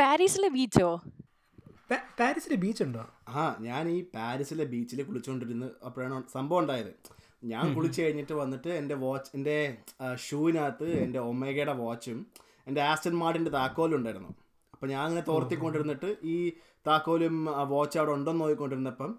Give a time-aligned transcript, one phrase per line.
[0.00, 0.88] പാരീസിലെ ബീച്ചോ?
[2.18, 3.02] പാരീസിലെ ബീച്ച് ബീച്ചുണ്ടോ?
[3.40, 6.92] ആ ഞാൻ ഈ പാരീസിലെ ബീച്ചിൽ കുളിച്ചുകൊണ്ടിരുന്ന് അപ്പോഴാണ് സംഭവം ഉണ്ടായത്.
[7.52, 9.56] ഞാൻ കുളിച്ച് കഴിഞ്ഞിട്ട് വന്നിട്ട് എന്റെ വാച്ച് എന്റെ
[10.24, 12.18] ഷൂവിനകത്ത് എന്റെ ഒമേഗയുടെ വാച്ചും
[12.68, 14.30] എന്റെ ആസ്റ്റൻ മാർട്ടിന്റെ താക്കോലും ഉണ്ടായിരുന്നു.
[14.74, 16.36] അപ്പം ഞാൻ അങ്ങനെ തോർത്തിക്കൊണ്ടിരുന്നിട്ട് ഈ
[16.88, 19.10] താക്കോലും ആ വാച്ച് അവിടെ ഉണ്ടോന്ന് നോക്കിക്കൊണ്ടിരുന്നപ്പം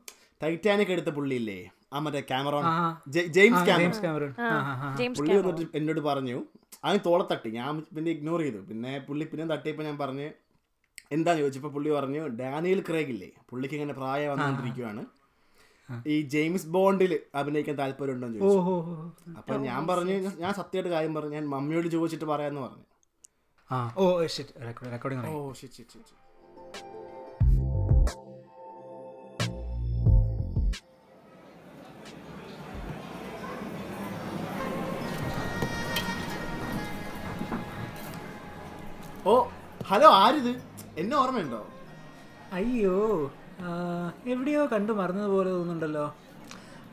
[0.41, 1.59] ടൈറ്റാനിക് എടുത്ത പുള്ളിയില്ലേ?
[1.93, 2.63] ആ മറ്റേ ക്യാമറോൺ.
[3.37, 4.31] James Cameron.
[5.19, 6.37] പുള്ളി വന്നിട്ട് എന്നോട് പറഞ്ഞു
[6.85, 8.61] അതിന് തോളെ തട്ടി ഞാൻ പിന്നെ ഇഗ്നോർ ചെയ്തു.
[8.69, 10.29] പിന്നെ പുള്ളി പിന്നെ തട്ടിയപ്പോൾ ഞാൻ പറഞ്ഞു
[11.15, 13.29] എന്താന്ന് ചോദിച്ചപ്പോൾ പുള്ളി പറഞ്ഞു ഡാനിയൽ ക്രേഗില്ലേ?
[13.49, 15.03] പുള്ളിക്ക് ഇങ്ങനെ പ്രായം വന്നുകൊണ്ടിരിക്കുവാണ്.
[16.13, 18.75] ഈ ജെയിംസ് ബോണ്ടിൽ അഭിനയിക്കാൻ താല്പര്യമുണ്ടോ ഉണ്ടോ ചോദിച്ചു.
[19.39, 22.85] അപ്പൊ ഞാൻ പറഞ്ഞു ഞാൻ സത്യമായിട്ട് കാര്യം പറഞ്ഞു ഞാൻ മമ്മിയോട് ചോദിച്ചിട്ട് പറയാന്ന് പറഞ്ഞു.
[24.01, 24.05] ഓ
[24.95, 26.19] recording oh shit shit shit
[39.31, 39.33] oh
[39.89, 40.53] hello ആരിത്?
[40.97, 41.61] എന്നെ ഓർമ്മയുണ്ടോ?
[42.53, 42.97] അയ്യോ
[44.27, 46.05] എവിടെയോ കണ്ടു മറന്നതുപോലെ തോന്നുന്നുണ്ടല്ലോ.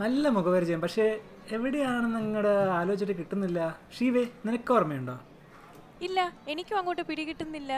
[0.01, 0.81] നല്ല മുഖപരിചയം.
[0.81, 1.07] പക്ഷേ
[1.53, 3.61] എവിടെയാണെന്ന് നിങ്ങളുടെ ആലോചിച്ചിട്ട് കിട്ടുന്നില്ല.
[3.99, 5.17] ഷീവേ നിനക്ക് ഓർമ്മയുണ്ടോ?
[6.03, 7.73] ഇല്ല എനിക്കും അങ്ങോട്ട് പിടികിട്ടുന്നില്ല.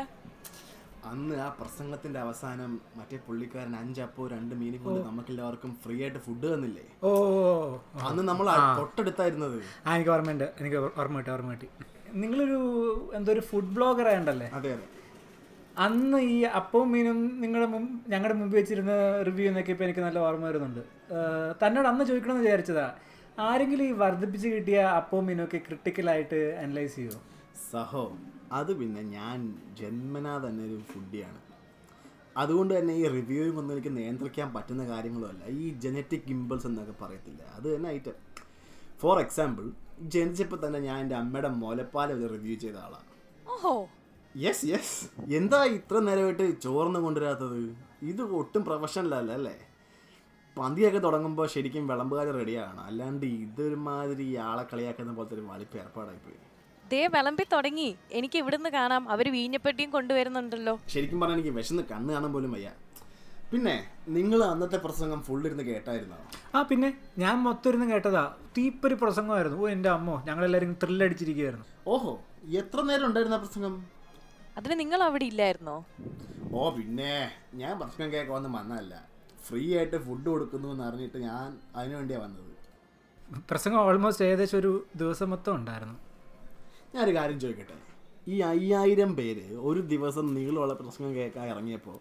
[1.05, 6.87] അന്ന് ആ പ്രസംഗത്തിന്റെ അവസാനം മറ്റേ പുള്ളിക്കാരൻ അഞ്ചപ്പോ രണ്ട് മീനും കൊണ്ട് നമുക്കെല്ലാവർക്കും ഫ്രീ ആയിട്ട് ഫുഡ് തന്നില്ലേ?
[7.03, 7.11] ഓ
[8.09, 8.47] അന്ന് നമ്മൾ
[8.79, 9.59] തൊട്ടടുത്തായിരുന്നത്.
[9.87, 10.47] ആ എനിക്ക് ഓർമ്മയുണ്ട്.
[10.61, 11.69] എനിക്ക് ഓർമ്മ കിട്ടി ഓർമ്മ കിട്ടി.
[12.23, 12.61] നിങ്ങളൊരു
[13.15, 14.49] എന്തോ ഒരു ഫുഡ് ബ്ലോഗർ ആയണ്ടല്ലേ?
[14.61, 14.87] അതെ അതെ.
[15.85, 18.95] അന്ന് ഈ അപ്പവും മീനും നിങ്ങളുടെ മുമ്പ് ഞങ്ങളുടെ മുമ്പ് വെച്ചിരുന്ന
[19.29, 20.83] റിവ്യൂ എന്നൊക്കെ ഇപ്പോൾ എനിക്ക് നല്ല ഓർമ്മ വരുന്നുണ്ട്.
[21.63, 22.87] തന്നോട് അന്ന് ചോദിക്കണമെന്ന് വിചാരിച്ചതാ.
[23.47, 27.21] ആരെങ്കിലും ഈ വർദ്ധിപ്പിച്ച് കിട്ടിയ അപ്പവും മീനും ഒക്കെ ക്രിട്ടിക്കലായിട്ട് അനലൈസ് ചെയ്യുമോ
[27.71, 28.03] സഹോ
[28.59, 29.39] അത് പിന്നെ ഞാൻ
[29.81, 31.41] ജന്മനാ തന്നെ ഒരു ഫുഡിയാണ്
[32.37, 35.43] അതുകൊണ്ട് തന്നെ ഈ റിവ്യൂയും ഒന്നും എനിക്ക് നിയന്ത്രിക്കാൻ പറ്റുന്ന കാര്യങ്ങളുമല്ല.
[35.63, 37.43] ഈ ജനറ്റിക് ഇമ്പൾസ് എന്നൊക്കെ പറയത്തില്ല?
[37.57, 38.17] അത് തന്നെ ഐറ്റം
[39.03, 39.65] ഫോർ എക്സാമ്പിൾ
[40.15, 43.09] ജനിച്ചപ്പോൾ തന്നെ ഞാൻ എന്റെ അമ്മയുടെ മുലപ്പാലം ഒരു റിവ്യൂ ചെയ്ത ആളാണ്
[43.55, 43.75] ഓഹോ.
[44.37, 47.77] യെസ് യെസ് എന്താ ഇത്ര നേരമായിട്ട് ചോർന്ന് കൊണ്ടുവരാത്തത്?
[48.03, 49.57] ഇത് ഒട്ടും പ്രൊഫഷണൽ അല്ല അല്ലേ?
[50.59, 56.39] പന്തിയൊക്കെ തുടങ്ങുമ്പോൾ ശരിക്കും വിളമ്പുകാർ റെഡിയാണ് അല്ലാണ്ട് ഇതൊരുമാതിരി ആളെ കളിയാക്കുന്ന പോലത്തെ ഒരു വലിപ്പ് ഏർപ്പാടായിപ്പോയി.
[56.91, 57.97] ദേ വിളമ്പി തുടങ്ങി.
[58.13, 59.11] എനിക്ക് ഇവിടുന്ന് കാണാം.
[59.11, 60.81] അവർ വീഞ്ഞപ്പെട്ടിയും കൊണ്ടുവരുന്നുണ്ടല്ലോ.
[60.89, 62.71] ശരിക്കും പറഞ്ഞാൽ എനിക്ക് വിശന്ന് കണ്ണ് കാണാൻ പോലും വയ്യ.
[63.53, 66.17] പിന്നെ നിങ്ങൾ അന്നത്തെ പ്രസംഗം ഫുൾ ഇരുന്ന് കേട്ടായിരുന്നോ?
[66.55, 68.37] ആ പിന്നെ ഞാൻ മൊത്തം ഇരുന്ന് കേട്ടതാ.
[68.59, 69.59] തീപ്പൊരു പ്രസംഗമായിരുന്നു.
[69.59, 70.23] ഓ എന്റെ അമ്മോ.
[70.27, 74.00] ഞങ്ങളെല്ലാവരും ത്രില്ലടിച്ചിരിക്കുകയായിരുന്നു ഓഹോ എത്ര നേരം ഉണ്ടായിരുന്ന ആ പ്രസംഗം?
[74.59, 75.77] അതിന് നിങ്ങൾ അവിടെ ഇല്ലായിരുന്നോ?
[76.53, 77.13] ഓ പിന്നെ
[77.55, 78.95] ഞാൻ ഭക്ഷണം കേൾക്കാൻ വന്ന് വന്നതല്ല.
[79.47, 81.47] ഫ്രീ ആയിട്ട് ഫുഡ് കൊടുക്കുന്നു എന്ന് അറിഞ്ഞിട്ട് ഞാൻ
[81.77, 82.47] അതിനു വേണ്ടിയാ വന്നത്.
[83.49, 85.97] പ്രസംഗം ഓൾമോസ്റ്റ് ഏകദേശം ഒരു ദിവസം മൊത്തം ഉണ്ടായിരുന്നു.
[86.95, 87.77] ഞാനൊരു കാര്യം ചോദിക്കട്ടെ?
[88.29, 91.99] ഈ അയ്യായിരം പേര് ഒരു ദിവസം നീളമുള്ള പ്രസംഗം കേൾക്കാൻ ഇറങ്ങിയപ്പോൾ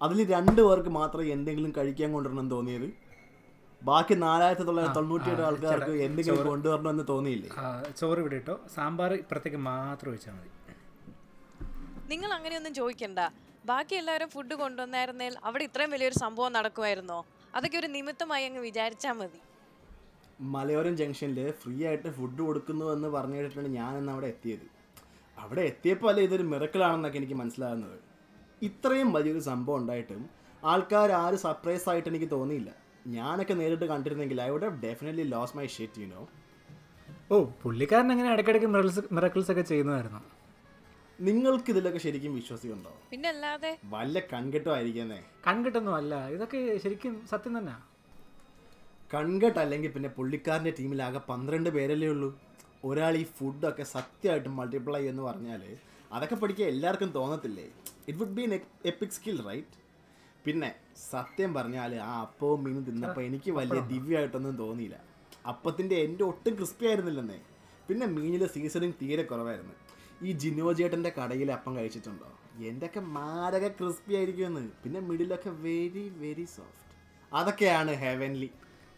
[0.00, 2.88] അതിൽ രണ്ട് പേർക്ക് മാത്രമേ എന്തെങ്കിലും കഴിക്കാൻ കൊണ്ടുവരണം തോന്നിയത്?
[3.82, 7.48] ബാക്കി നാലായിരത്തി തൊള്ളായിരത്തി തൊണ്ണൂറ്റിയെട്ട് ആൾക്കാർക്ക് എന്തെങ്കിലും കൊണ്ടുവരണമെന്ന് തോന്നിയില്ലേ?
[7.58, 8.60] ആ, ചോറ് ഇവിടെ ഇട്ടോ?
[8.74, 10.50] സാമ്പാർ ഇപ്പുറത്തേക്ക് മാത്രം വെച്ചാൽ മതി.
[12.12, 13.20] നിങ്ങൾ അങ്ങനെയൊന്നും ചോദിക്കണ്ട.
[13.70, 17.18] ബാക്കി എല്ലാവരും ഫുഡ് കൊണ്ടുവന്നായിരുന്നേൽ അവിടെ ഇത്രയും വലിയൊരു സംഭവം നടക്കുമായിരുന്നോ?
[17.56, 19.40] അതൊക്കെ ഒരു നിമിത്തമായി അങ്ങ് വിചാരിച്ചാൽ മതി.
[20.54, 24.66] മലയോരം ജംഗ്ഷനിൽ ഫ്രീ ആയിട്ട് ഫുഡ് കൊടുക്കുന്നു എന്ന് പറഞ്ഞു കേട്ടിട്ടാണ് ഞാൻ ഇന്ന് അവിടെ എത്തിയത്.
[25.36, 27.98] അവിടെ എത്തിയപ്പോൾ അല്ലേ ഇതൊരു മിറക്കിളാണെന്നൊക്കെ എനിക്ക് മനസ്സിലാകുന്നത്.
[28.68, 30.22] ഇത്രയും വലിയൊരു സംഭവം ഉണ്ടായിട്ടും
[30.72, 32.70] ആൾക്കാർ ആരും സർപ്രൈസ് ആയിട്ട് എനിക്ക് തോന്നിയില്ല.
[33.18, 36.22] ഞാനൊക്കെ നേരിട്ട് കണ്ടിരുന്നെങ്കിൽ I would have definitely lost my shit you know
[37.32, 40.22] ഓ പുള്ളിക്കാരൻ അങ്ങനെ ഇടയ്ക്കിടയ്ക്ക് മിറക്കിൾസ് മിറക്കിൾസ് ഒക്കെ ചെയ്യുന്നതായിരുന്നു.
[41.26, 47.74] നിങ്ങൾക്ക് ഇതിലൊക്കെ ശരിക്കും വിശ്വസിക്കുന്നുണ്ടോ പിന്നെ അല്ലാതെ വല്ല കൺകെട്ടോ ആയിരിക്കുന്നേ കൺകെട്ടൊന്നും അല്ല ഇതൊക്കെ ശരിക്കും സത്യം തന്നെ.
[49.14, 52.30] കൺകെട്ട് അല്ലെങ്കിൽ പിന്നെ പുള്ളിക്കാരന്റെ ടീമിലാകെ പന്ത്രണ്ട് പേരല്ലേ ഉള്ളൂ.
[52.84, 55.62] ഒരാൾ ഈ ഫുഡൊക്കെ സത്യമായിട്ട് മൾട്ടിപ്ലൈ എന്ന് പറഞ്ഞാൽ
[56.12, 57.66] അതൊക്കെ പഠിക്കാൻ എല്ലാവർക്കും തോന്നത്തില്ലേ?
[58.08, 58.44] It would be
[58.86, 59.78] epic skill right
[60.44, 60.70] പിന്നെ
[61.10, 64.96] സത്യം പറഞ്ഞാൽ ആ അപ്പവും മീനും തിന്നപ്പോൾ എനിക്ക് വലിയ ദിവ്യമായിട്ടൊന്നും തോന്നിയില്ല.
[65.48, 67.38] അപ്പത്തിന്റെ എന്റെ ഒട്ടും ക്രിസ്പി ആയിരുന്നില്ലെന്നേ.
[67.88, 69.74] പിന്നെ മീനിലെ സീസണിങ് തീരെ കുറവായിരുന്നു.
[70.22, 72.28] ഈ ജിനോജേട്ടന്റെ കടയിൽ അപ്പം കഴിച്ചിട്ടുണ്ടോ?
[72.70, 74.64] എന്തൊക്കെ മാരക ക്രിസ്പി ആയിരിക്കുമെന്ന്.
[74.82, 76.80] പിന്നെ മിഡിലൊക്കെ വെരി വെരി സോഫ്റ്റ്
[77.32, 78.50] അതൊക്കെയാണ് ഹെവൻലി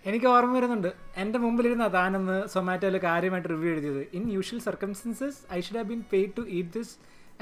[0.04, 0.88] എനിക്ക് ഓർമ്മ വരുന്നുണ്ട്.
[1.22, 4.02] എന്റെ മുമ്പിലിരുന്ന താനെന്ന് സൊമാറ്റോയിൽ കാര്യമായിട്ട് റിവ്യൂ എഴുതിയത്.
[4.18, 6.92] In usual circumstances I should have been paid to eat this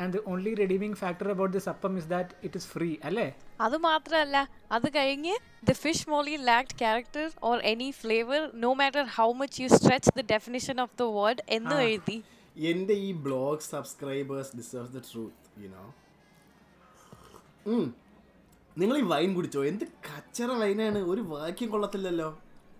[0.03, 3.27] and the only redeeming factor about this appam is that it is free അല്ലേ?
[3.67, 4.37] അത് മാത്രമല്ല
[4.77, 5.35] അത് കഴിഞ്ഞ്
[5.71, 10.25] the fish molee lacked character or any flavour no matter how much you stretch the
[10.35, 12.19] definition of the word എന്ന് എഴുതി.
[12.57, 15.85] എന്റെ ഈ blog subscribers deserve the truth you know
[18.79, 19.65] നിങ്ങൾ ഈ വൈൻ കുടിച്ചോ?
[19.71, 22.29] എന്ത് കച്ചറ വൈനാണ് ഒരു വാക്യം കൊള്ളത്തില്ലല്ലോ.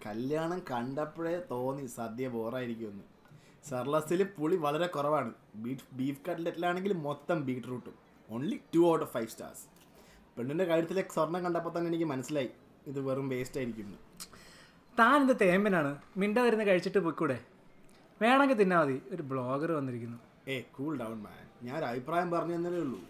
[0.07, 3.05] കല്യാണം കണ്ടപ്പോഴേ തോന്നി സദ്യ ബോറായിരിക്കുമെന്ന്.
[3.71, 5.33] സർലസിൽ പുളി വളരെ കുറവാണ്.
[5.55, 7.95] ബീഫ് ബീഫ് കട്ട്ലറ്റിലാണെങ്കിൽ മൊത്തം ബീട്രൂട്ടും.
[8.29, 9.65] Only two out of five stars
[10.37, 12.51] പെണ്ണിന്റെ കഴുത്തിലെ സ്വർണം കണ്ടപ്പോൾ തന്നെ എനിക്ക് മനസ്സിലായി.
[12.87, 13.99] ഇത് വെറും വേസ്റ്റ് ആയിരിക്കുന്നു
[14.99, 15.91] താൻ എന്ത് തേമ്പനാണ്?
[16.21, 17.39] മിണ്ട വരുന്ന കഴിച്ചിട്ട് പോയിക്കൂടെ?
[18.23, 18.97] വേണമെങ്കിൽ തിന്നാൽ മതി.
[19.15, 20.19] ഒരു ബ്ലോഗർ വന്നിരിക്കുന്നു.
[20.53, 23.01] ഏ കൂൾ ഡൗൺ മാൻ ഞാൻ ഒരു അഭിപ്രായം പറഞ്ഞു തന്നേ ഉള്ളൂ.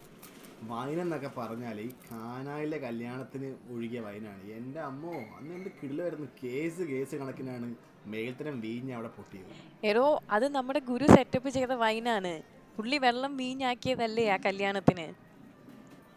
[0.70, 7.14] വൈൻ എന്നൊക്കെ പറഞ്ഞാൽ ഈ കാനായിലെ കല്യാണത്തിന് ഒഴുകിയ വൈനാണ് എന്റെ അമ്മോ അന്ന് എന്ത് കിടിലായിരുന്നു കേസ് കേസ്
[7.22, 7.68] കണക്കിനാണ്
[8.12, 9.50] മേൽത്തരം വീഞ്ഞ് അവിടെ പൊട്ടിയത്.
[9.90, 10.04] എടോ
[10.36, 12.32] അത് നമ്മുടെ ഗുരു സെറ്റപ്പ് ചെയ്ത വൈനാണ്
[12.76, 15.06] പുള്ളി വെള്ളം വീഞ്ഞാക്കിയതല്ലേ ആ കല്യാണത്തിന്?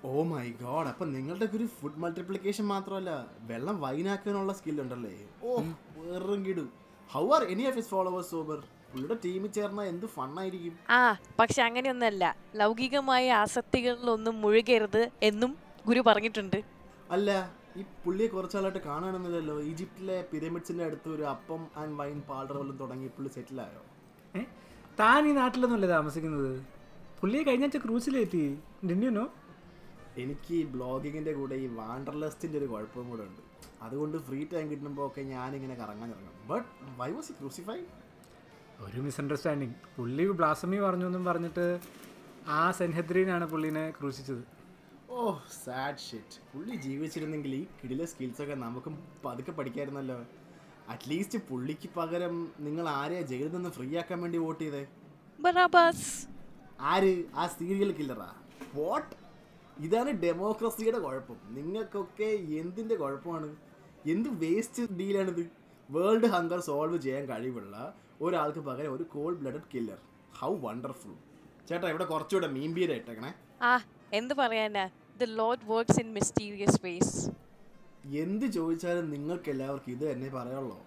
[0.10, 3.12] ഓ മൈ ഗോഡ് അപ്പം നിങ്ങളുടെ ഒരു ഫുഡ് മൾട്ടിപ്ലിക്കേഷൻ മാത്രമല്ല
[3.52, 5.48] വെള്ളം വൈനാക്കാനുള്ള സ്കില്ലുണ്ടല്ലേ ഉണ്ടല്ലേ?
[5.48, 5.52] ഓ
[6.06, 6.66] വെറും കിടു.
[7.10, 8.60] How are any of his followers sober
[8.96, 11.00] പുള്ളിയുടെ ടീമിൽ എന്ത് ഫണ്ണായിരിക്കും ആ
[11.40, 12.24] പക്ഷെ അങ്ങനെയൊന്നല്ല.
[12.56, 15.52] ലൗകികമായ ആസക്തികളിലൊന്നും മുഴുകരുത് എന്നും
[15.88, 16.60] ഗുരു പറഞ്ഞിട്ടുണ്ട്.
[17.12, 17.32] അല്ല
[17.80, 19.56] ഈ പുള്ളിയെ കുറച്ചാളായിട്ട് കാണാനൊന്നുമില്ലല്ലോ.
[19.62, 23.82] ഈജിപ്തിലെ പിരമിഡ്സിന്റെ അടുത്ത് ഒരു അപ്പം ആൻഡ് വൈൻ പാർലർ പോലും തുടങ്ങി പുള്ളി സെറ്റിലായോ
[24.36, 24.46] ആയോ?
[25.00, 26.52] താൻ ഈ നാട്ടിലൊന്നുമല്ലേ താമസിക്കുന്നത്?
[27.20, 28.44] പുള്ളിയെ കഴിഞ്ഞ ആഴ്ച ക്രൂസിലെത്തി
[28.90, 29.26] ഡിന്യൂനോ
[30.18, 33.42] എനിക്ക് ഈ ബ്ലോഗിങ്ങിന്റെ കൂടെ ഈ വാണ്ടർലസ്റ്റിന്റെ ഒരു കുഴപ്പവും കൂടെ ഉണ്ട്.
[33.82, 36.36] അതുകൊണ്ട് ഫ്രീ ടൈം കിട്ടുമ്പോൾ ഒക്കെ ഞാനിങ്ങനെ കറങ്ങാൻ ഇറങ്ങും.
[36.48, 36.68] ബട്ട്
[37.00, 37.80] വൈ വാസ് ക്രൂസിഫൈ
[38.84, 41.66] ഒരു മിസ്അണ്ടർസ്റ്റാൻഡിങ് പുള്ളി ബ്ലാസമി പറഞ്ഞു എന്നും പറഞ്ഞിട്ട്
[42.48, 44.44] ആ സെൻഹദ്രീനാണ് പുള്ളിനെ ക്രൂശിച്ചത്.
[45.10, 45.22] ഓ
[45.64, 48.96] സാഡ് ഷിറ്റ് പുള്ളി ജീവിച്ചിരുന്നെങ്കിൽ ഈ കിടിലെ സ്കിൽസൊക്കെ ഒക്കെ നമുക്കും
[49.26, 50.18] പതുക്കെ പഠിക്കായിരുന്നല്ലോ.
[50.90, 54.84] അറ്റ്ലീസ്റ്റ് പുള്ളിക്ക് പകരം നിങ്ങൾ ആരെയാ ജയിലിൽ നിന്ന് ഫ്രീ ആക്കാൻ വേണ്ടി വോട്ട് ചെയ്തേ?
[55.40, 56.10] ബറാബാസ്.
[56.94, 57.14] ആര്?
[57.36, 58.30] ആ സീരിയൽ കില്ലറാ
[58.76, 59.14] വോട്ട്
[59.86, 61.40] ഇതാണ് ഡെമോക്രസിയുടെ കുഴപ്പം.
[61.58, 62.32] നിങ്ങൾക്കൊക്കെ
[62.62, 63.50] എന്തിന്റെ കുഴപ്പമാണ്?
[64.14, 65.44] എന്ത് വേസ്റ്റ് ഡീലാണിത്
[65.90, 67.76] വേൾഡ് ഹങ്കർ സോൾവ് ചെയ്യാൻ കഴിവുള്ള
[68.26, 70.00] ഒരാൾക്ക് പകരം ഒരു cold blooded killer
[70.40, 71.16] how wonderful
[71.70, 73.32] ചേട്ടാ ഇവിടെ കുറച്ചുകൂടെ മീൻബീര ഇട്ടേക്കണേ.
[73.70, 73.72] ആ
[74.20, 74.86] എന്ത് പറയാനാ?
[75.22, 77.16] The lord works in mysterious ways
[78.24, 80.78] എന്ത് ചോദിച്ചാലും നിങ്ങൾക്ക് എല്ലാവർക്കും ഇത് തന്നെ പറയുള്ളൂ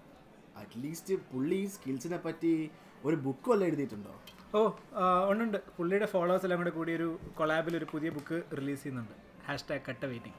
[0.61, 2.53] അറ്റ്ലീസ്റ്റ് പുള്ളി സ്കിൽസിനെ പറ്റി
[3.05, 4.15] ഒരു ബുക്ക് വല്ല എഴുതിയിട്ടുണ്ടോ?
[4.59, 4.61] ഓ
[5.33, 7.09] ഉണ്ട് പുള്ളിയുടെ ഫോളോവേഴ്സ് എല്ലാം കൂടെ കൂടി ഒരു
[7.41, 9.17] കൊളാബിൽ ഒരു പുതിയ ബുക്ക് റിലീസ് ചെയ്യുന്നുണ്ട്.
[9.49, 10.39] ഹാഷ് ടാഗ് കട്ട വെയിറ്റിംഗ്